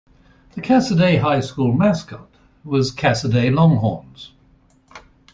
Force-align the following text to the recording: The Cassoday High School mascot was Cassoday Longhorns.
The 0.55 0.61
Cassoday 0.61 1.19
High 1.21 1.41
School 1.41 1.73
mascot 1.73 2.27
was 2.63 2.91
Cassoday 2.91 3.53
Longhorns. 3.53 4.31